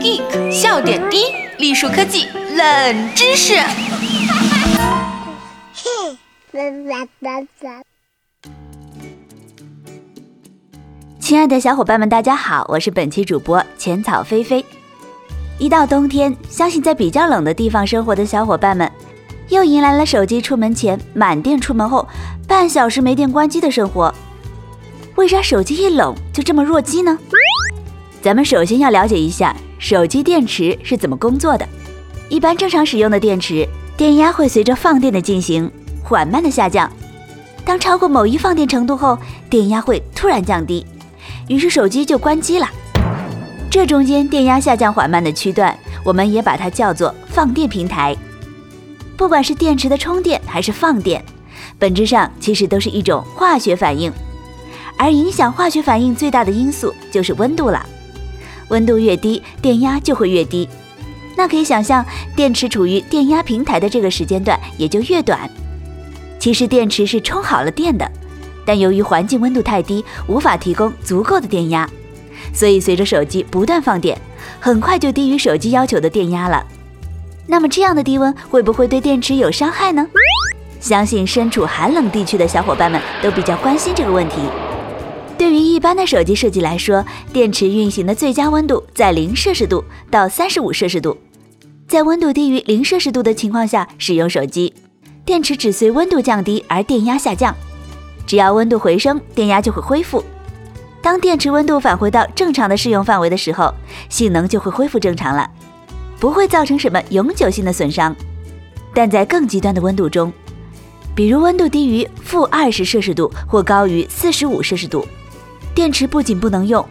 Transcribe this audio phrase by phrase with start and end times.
[0.00, 3.54] Geek 笑点低，栗树科技冷知识。
[11.18, 14.62] 亲爱的小伙伴们，大家好，我是本期主播浅草菲菲。
[15.58, 18.90] 一到冬天，相信在比较冷的地方生活的小伙伴们，
[19.48, 22.06] 又迎来了手机出门前满电，出门后
[22.48, 24.12] 半小时没电关机的生活。
[25.14, 27.16] 为啥手机一冷就这么弱机呢？
[28.20, 31.68] 咱们首先要了解一下手机电池是怎么工作的。
[32.28, 35.70] 一般正常使用的电池，电压会随着放电的进行
[36.02, 36.90] 缓慢的下降。
[37.64, 39.16] 当超过某一放电程度后，
[39.48, 40.84] 电压会突然降低，
[41.46, 42.68] 于是手机就关机了。
[43.72, 48.14] 这中间电压下降缓慢的区段，我们也把它叫做放电平台。
[49.16, 51.24] 不管是电池的充电还是放电，
[51.78, 54.12] 本质上其实都是一种化学反应。
[54.98, 57.82] 而影响化学反应最大的因素就是温度了，
[58.68, 60.68] 温度越低，电压就会越低。
[61.34, 62.04] 那可以想象，
[62.36, 65.48] 电池处于电压平台的这个时间段也就越短。
[66.38, 68.06] 其实电池是充好了电的，
[68.66, 71.88] 但由于环境温度太低，无法提供足够的电压，
[72.52, 74.16] 所以随着手机不断放电，
[74.60, 76.64] 很快就低于手机要求的电压了。
[77.46, 80.06] 那么这样的低温会不会对电池有伤害呢？
[80.80, 84.36] 相信身处寒冷地区的小伙伴们都比较关心这个问题。
[85.38, 91.16] 对于一般的手机设计来说，电池运行的最佳温度在零摄氏度到三十五摄氏度。
[91.88, 94.72] 在温度低于零摄氏度的情况下使用手机，
[95.24, 97.54] 电池只随温度降低而电压下降。
[98.26, 100.24] 只要温度回升，电压就会恢复。
[101.02, 103.74] 当电池温度返回到正常的适用范围的时候，
[104.08, 105.50] 性能就会恢复正常了，
[106.20, 108.14] 不会造成什么永久性的损伤。
[108.94, 110.32] 但在更极端的温度中，
[111.12, 115.04] 比如温度低于负二十摄氏度或高于四十五摄氏度。
[115.74, 116.86] 电池不仅不能用，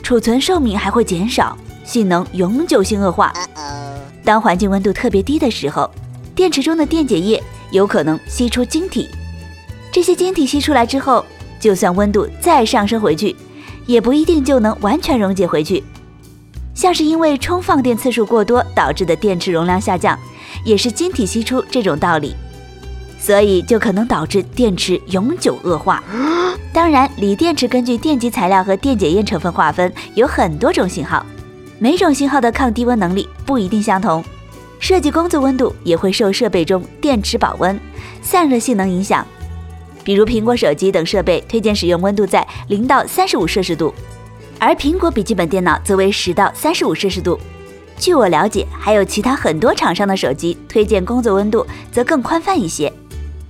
[0.00, 3.32] 储存寿命还会减少，性能永久性恶化。
[4.22, 5.90] 当环境温度特别低的时候，
[6.36, 9.08] 电池中的电解液有可能析出晶体。
[9.90, 11.24] 这些晶体析出来之后，
[11.58, 13.34] 就算温度再上升回去，
[13.86, 15.82] 也不一定就能完全溶解回去。
[16.74, 20.18] 像是因为充放电次数过多导致的电池容量下降，
[20.64, 22.34] 也是晶体析出这种道理。
[23.18, 26.04] 所以就可能导致电池永久恶化。
[26.72, 31.24] 当然，锂电池根据电极材料和电解液成分划分，有很多种型号，
[31.78, 34.22] 每种型号的抗低温能力不一定相同，
[34.78, 37.80] 设计工作温度也会受设备中电池保温、
[38.20, 39.26] 散热性能影响。
[40.06, 43.92] 比如苹果手机等设备推荐使用温度在零到三十五摄氏度，
[44.56, 47.36] 而苹果笔记本电脑则为十到三十五摄氏度。
[47.98, 52.92] 据我了解，还有其他很多厂商的手机推荐工作温度则更宽泛一些，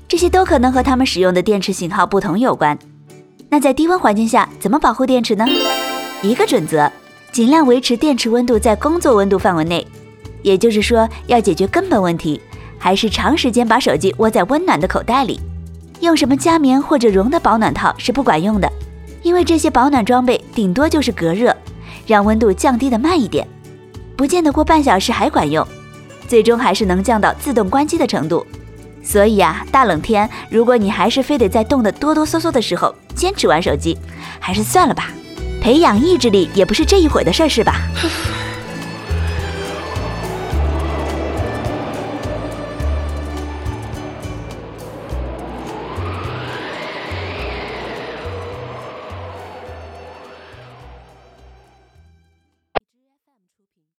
[0.09, 2.79] 这些都可能和他们使用的电池型号不同有关。
[3.51, 5.45] 那在低温环境下怎么保护电池呢？
[6.23, 6.91] 一个准则，
[7.33, 9.87] 尽量维持电池温度在工作温度范围内。
[10.41, 12.41] 也就是说，要解决根本问题，
[12.79, 15.39] 还是长时间把手机窝在温暖的口袋里。
[16.01, 18.71] 用什么加棉或者绒的保暖套是不管用的，
[19.23, 21.55] 因为这些保暖装备顶多就是隔热，
[22.07, 23.47] 让温度降低的慢一点，
[24.17, 25.67] 不见得过半小时还管用，
[26.29, 28.47] 最终还是能降到自动关机的程度。
[29.03, 33.97] 所以啊，大冷天，如果你还是非得在冻得哆哆嗦嗦的时候坚持玩手机，
[34.41, 35.11] 还是算了吧。
[35.61, 37.75] 培养意志力也不是这一会的事儿，是吧？